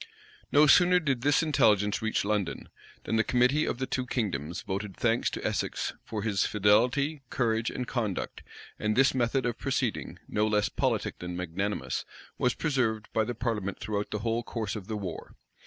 [0.51, 2.69] No sooner did this intelligence reach London,
[3.03, 7.69] than the committee of the two kingdoms voted thanks to Essex for his fidelity, courage,
[7.69, 8.41] and conduct;
[8.79, 12.03] and this method of proceeding, no less politic than magnanimous,
[12.39, 15.35] was preserved by the parliament throughout the whole course of the war.